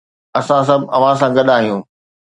[0.39, 1.81] اسان سڀ اوهان سان گڏ آهيون